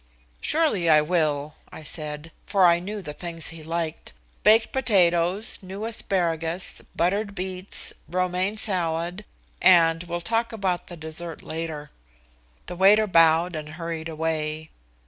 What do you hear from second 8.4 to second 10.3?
salad, and we'll